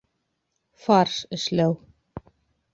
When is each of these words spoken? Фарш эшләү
Фарш 0.85 1.19
эшләү 1.39 1.79